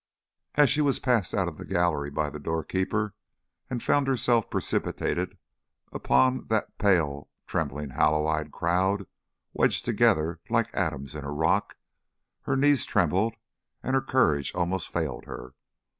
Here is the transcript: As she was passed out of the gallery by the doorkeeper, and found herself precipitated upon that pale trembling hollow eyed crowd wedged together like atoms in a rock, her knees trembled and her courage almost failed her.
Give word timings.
As 0.55 0.71
she 0.71 0.81
was 0.81 0.97
passed 0.99 1.35
out 1.35 1.47
of 1.47 1.59
the 1.59 1.63
gallery 1.63 2.09
by 2.09 2.31
the 2.31 2.39
doorkeeper, 2.39 3.13
and 3.69 3.83
found 3.83 4.07
herself 4.07 4.49
precipitated 4.49 5.37
upon 5.91 6.47
that 6.47 6.75
pale 6.79 7.29
trembling 7.45 7.91
hollow 7.91 8.25
eyed 8.25 8.51
crowd 8.51 9.05
wedged 9.53 9.85
together 9.85 10.39
like 10.49 10.71
atoms 10.73 11.13
in 11.13 11.23
a 11.23 11.29
rock, 11.31 11.77
her 12.49 12.57
knees 12.57 12.83
trembled 12.83 13.35
and 13.83 13.93
her 13.93 14.01
courage 14.01 14.55
almost 14.55 14.89
failed 14.91 15.25
her. 15.25 15.53